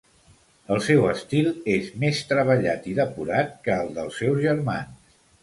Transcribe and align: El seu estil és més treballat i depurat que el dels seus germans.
El 0.75 0.79
seu 0.85 1.03
estil 1.09 1.49
és 1.73 1.91
més 2.05 2.23
treballat 2.31 2.89
i 2.93 2.95
depurat 3.01 3.55
que 3.69 3.77
el 3.85 3.93
dels 4.01 4.19
seus 4.25 4.43
germans. 4.49 5.17